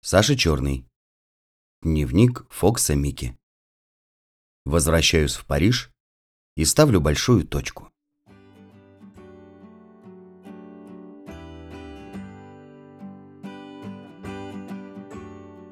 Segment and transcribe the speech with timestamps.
[0.00, 0.86] Саша Черный.
[1.82, 3.36] Дневник Фокса Мики.
[4.64, 5.90] Возвращаюсь в Париж
[6.56, 7.90] и ставлю большую точку.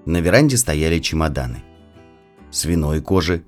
[0.05, 1.63] На веранде стояли чемоданы.
[2.51, 3.45] Свиной кожи,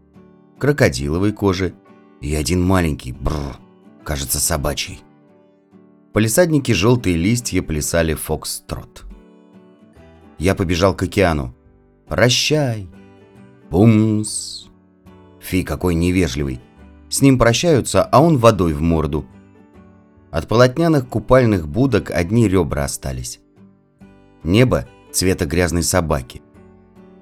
[0.60, 1.74] крокодиловой кожи
[2.20, 3.58] и один маленький, бррр,
[4.04, 5.00] кажется, собачий.
[6.12, 9.07] Полисадники желтые листья плясали фокс-трот.
[10.38, 11.54] Я побежал к океану.
[12.06, 12.88] «Прощай!»
[13.70, 14.66] Бумс!
[15.40, 16.60] Фи, какой невежливый.
[17.10, 19.26] С ним прощаются, а он водой в морду.
[20.30, 23.40] От полотняных купальных будок одни ребра остались.
[24.42, 26.42] Небо цвета грязной собаки.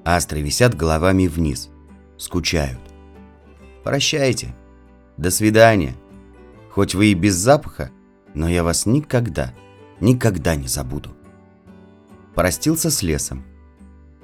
[0.05, 1.69] Астры висят головами вниз.
[2.17, 2.81] Скучают.
[3.83, 4.55] Прощайте.
[5.17, 5.95] До свидания.
[6.71, 7.91] Хоть вы и без запаха,
[8.35, 9.53] но я вас никогда,
[10.01, 11.16] никогда не забуду.
[12.37, 13.45] Простился с лесом.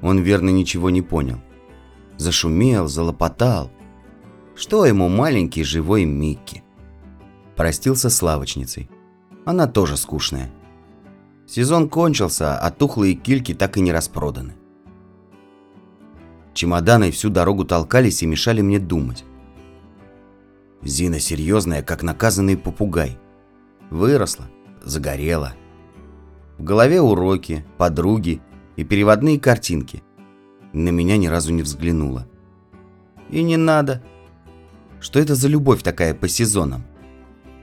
[0.02, 1.40] Он верно ничего не понял.
[2.18, 3.72] Зашумел, залопотал.
[4.54, 6.62] Что ему маленький живой Микки?
[7.56, 8.90] Простился с лавочницей.
[9.46, 10.52] Она тоже скучная.
[11.46, 14.56] Сезон кончился, а тухлые кильки так и не распроданы.
[16.52, 19.24] Чемоданы всю дорогу толкались и мешали мне думать.
[20.82, 23.18] Зина серьезная, как наказанный попугай.
[23.88, 24.50] Выросла,
[24.82, 25.54] загорела.
[26.58, 28.40] В голове уроки, подруги
[28.76, 30.02] и переводные картинки.
[30.72, 32.26] На меня ни разу не взглянула.
[33.30, 34.02] И не надо.
[35.00, 36.84] Что это за любовь такая по сезонам?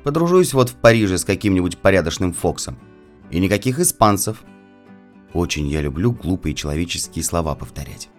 [0.04, 2.78] Подружусь вот в Париже с каким-нибудь порядочным Фоксом.
[3.32, 4.44] И никаких испанцев.
[5.34, 8.10] Очень я люблю глупые человеческие слова повторять.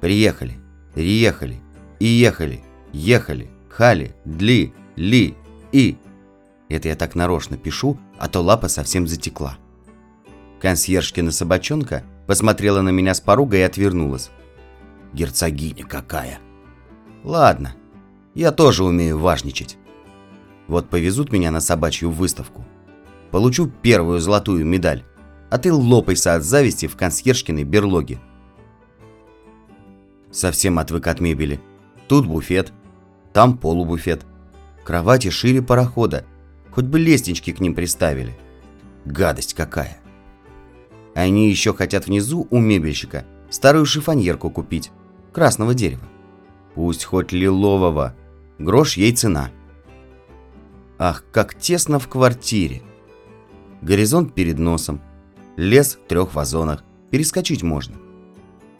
[0.00, 0.58] Приехали,
[0.94, 1.60] переехали,
[1.98, 5.34] и ехали, ехали, хали, дли, ли,
[5.72, 5.96] и.
[6.68, 9.58] Это я так нарочно пишу, а то лапа совсем затекла.
[10.60, 14.30] Консьержкина собачонка посмотрела на меня с порога и отвернулась.
[15.12, 16.38] Герцогиня какая.
[17.24, 17.74] Ладно,
[18.34, 19.78] я тоже умею важничать.
[20.68, 22.64] Вот повезут меня на собачью выставку.
[23.30, 25.04] Получу первую золотую медаль,
[25.50, 28.20] а ты лопайся от зависти в консьержкиной берлоге.
[30.30, 31.60] Совсем отвык от мебели.
[32.06, 32.72] Тут буфет,
[33.32, 34.24] там полубуфет.
[34.84, 36.24] Кровати шире парохода,
[36.70, 38.36] хоть бы лестнички к ним приставили.
[39.04, 39.99] Гадость какая.
[41.14, 44.90] Они еще хотят внизу у мебельщика старую шифоньерку купить,
[45.32, 46.04] красного дерева.
[46.74, 48.14] Пусть хоть лилового,
[48.58, 49.50] грош ей цена.
[50.98, 52.82] Ах, как тесно в квартире.
[53.82, 55.00] Горизонт перед носом,
[55.56, 57.96] лес в трех вазонах, перескочить можно.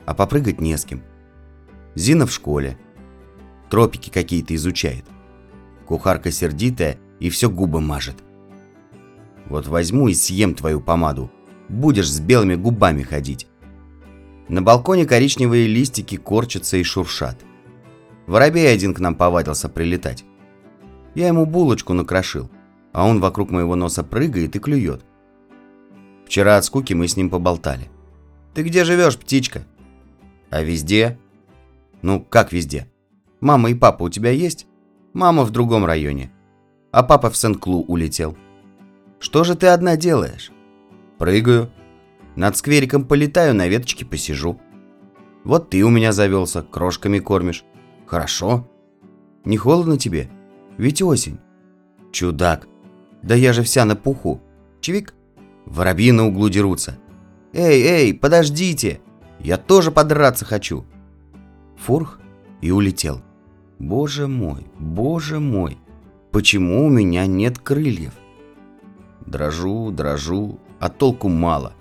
[0.07, 1.03] А попрыгать не с кем.
[1.95, 2.79] Зина в школе.
[3.71, 5.05] Тропики какие-то изучает.
[5.87, 8.17] Кухарка сердитая и все губы мажет.
[9.47, 11.31] Вот возьму и съем твою помаду,
[11.71, 13.47] будешь с белыми губами ходить.
[14.49, 17.39] На балконе коричневые листики корчатся и шуршат.
[18.27, 20.25] Воробей один к нам повадился прилетать.
[21.15, 22.51] Я ему булочку накрошил,
[22.93, 25.05] а он вокруг моего носа прыгает и клюет.
[26.27, 27.89] Вчера от скуки мы с ним поболтали.
[28.55, 29.65] «Ты где живешь, птичка?»
[30.51, 31.19] «А везде?»
[32.03, 32.89] «Ну, как везде?
[33.41, 34.67] Мама и папа у тебя есть?»
[35.13, 36.31] «Мама в другом районе,
[36.93, 38.37] а папа в Сен-Клу улетел».
[39.19, 40.53] «Что же ты одна делаешь?»
[41.21, 41.71] Прыгаю.
[42.35, 44.59] Над сквериком полетаю, на веточке посижу.
[45.45, 47.63] Вот ты у меня завелся, крошками кормишь.
[48.07, 48.67] Хорошо.
[49.45, 50.31] Не холодно тебе?
[50.79, 51.39] Ведь осень.
[52.11, 52.67] Чудак.
[53.23, 54.41] Да я же вся на пуху.
[54.81, 55.13] Чевик.
[55.67, 56.97] Воробьи на углу дерутся.
[57.53, 59.03] Эй, эй, подождите.
[59.41, 60.87] Я тоже подраться хочу.
[61.77, 62.19] Фурх
[62.63, 63.21] и улетел.
[63.79, 65.77] Боже мой, боже мой.
[66.31, 68.15] Почему у меня нет крыльев?
[69.27, 71.75] Дрожу, дрожу, а толку мало.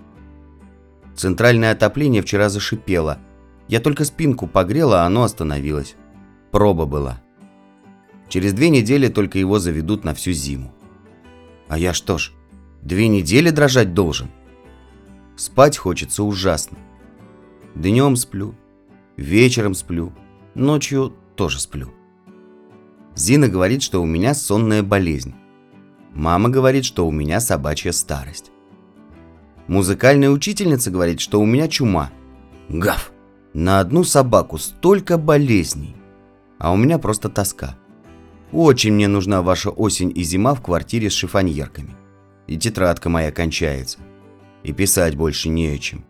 [1.16, 3.18] Центральное отопление вчера зашипело.
[3.66, 5.96] Я только спинку погрела, а оно остановилось.
[6.50, 7.20] Проба была.
[8.28, 10.72] Через две недели только его заведут на всю зиму.
[11.68, 12.32] А я что ж,
[12.82, 14.28] две недели дрожать должен?
[15.36, 16.78] Спать хочется ужасно.
[17.74, 18.54] Днем сплю,
[19.16, 20.12] вечером сплю,
[20.54, 21.92] ночью тоже сплю.
[23.14, 25.34] Зина говорит, что у меня сонная болезнь.
[26.12, 28.50] Мама говорит, что у меня собачья старость.
[29.70, 32.10] Музыкальная учительница говорит, что у меня чума.
[32.68, 33.12] Гав!
[33.54, 35.94] На одну собаку столько болезней.
[36.58, 37.76] А у меня просто тоска.
[38.50, 41.94] Очень мне нужна ваша осень и зима в квартире с шифоньерками.
[42.48, 43.98] И тетрадка моя кончается.
[44.64, 46.04] И писать больше не о чем.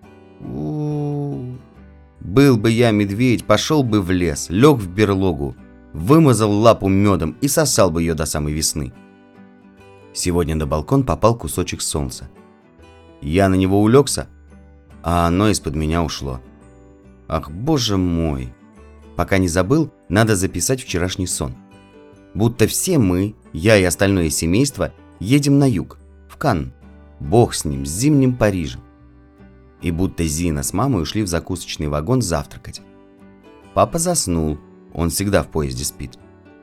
[2.21, 5.55] Был бы я медведь, пошел бы в лес, лег в берлогу,
[5.93, 8.95] вымазал лапу медом и сосал бы ее до самой весны.
[10.15, 12.31] Сегодня на балкон попал кусочек солнца.
[13.21, 14.29] Я на него улегся,
[15.03, 16.41] а оно из-под меня ушло.
[17.29, 18.53] Ах, боже мой.
[19.17, 21.55] Пока не забыл, надо записать вчерашний сон.
[22.35, 26.73] Будто все мы, я и остальное семейство, едем на юг, в Канн.
[27.19, 28.81] Бог с ним, с зимним Парижем.
[29.83, 32.81] И будто Зина с мамой ушли в закусочный вагон завтракать.
[33.75, 34.59] Папа заснул,
[34.95, 36.19] он всегда в поезде спит.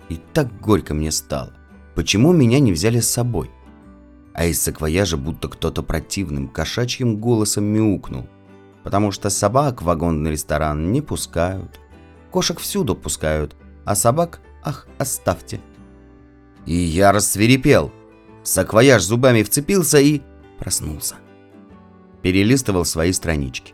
[0.10, 1.54] И так горько мне стало.
[1.96, 3.52] Почему меня не взяли с собой?
[4.38, 8.28] А из саквояжа будто кто-то противным кошачьим голосом мяукнул.
[8.84, 11.80] Потому что собак в вагонный ресторан не пускают.
[12.30, 15.60] Кошек всюду пускают, а собак, ах, оставьте.
[16.68, 17.92] И я рассверепел.
[18.44, 20.22] Саквояж зубами вцепился и
[20.60, 21.16] проснулся.
[22.22, 23.74] Перелистывал свои странички.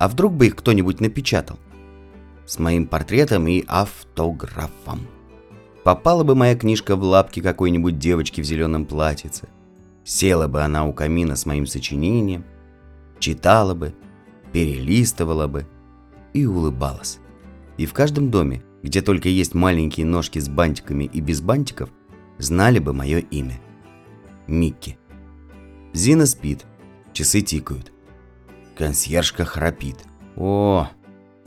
[0.00, 1.56] А вдруг бы их кто-нибудь напечатал?
[2.46, 5.06] С моим портретом и автографом.
[5.84, 9.48] Попала бы моя книжка в лапки какой-нибудь девочки в зеленом платьице.
[10.10, 12.44] Села бы она у камина с моим сочинением,
[13.20, 13.94] читала бы,
[14.52, 15.68] перелистывала бы
[16.32, 17.20] и улыбалась.
[17.76, 21.90] И в каждом доме, где только есть маленькие ножки с бантиками и без бантиков,
[22.38, 23.60] знали бы мое имя.
[24.48, 24.98] Микки.
[25.92, 26.66] Зина спит,
[27.12, 27.92] часы тикают.
[28.76, 29.98] Консьержка храпит.
[30.34, 30.88] О,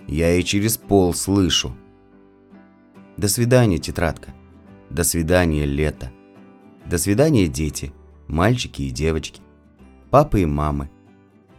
[0.08, 1.76] я и через пол слышу.
[3.18, 4.34] До свидания, тетрадка.
[4.90, 6.14] До свидания, лето.
[6.86, 7.92] До свидания, дети,
[8.34, 9.42] мальчики и девочки,
[10.10, 10.90] папы и мамы,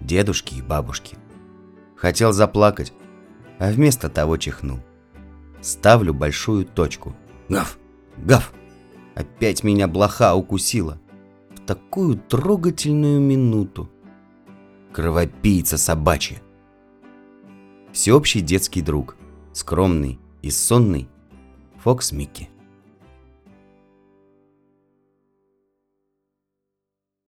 [0.01, 1.17] дедушки и бабушки.
[1.97, 2.93] Хотел заплакать,
[3.59, 4.81] а вместо того чихнул.
[5.63, 7.15] Ставлю большую точку.
[7.49, 7.79] Гав!
[8.19, 8.53] Гав!
[9.15, 10.99] Опять меня блоха укусила.
[11.55, 13.89] В такую трогательную минуту.
[14.93, 16.43] Кровопийца собачья.
[17.93, 19.17] Всеобщий детский друг,
[19.53, 21.09] скромный и сонный,
[21.83, 22.51] Фокс Микки.